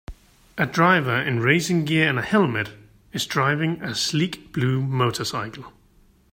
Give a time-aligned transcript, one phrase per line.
[0.57, 2.73] A driver in racing gear and a helmet
[3.13, 5.71] is driving a sleek blue motorcycle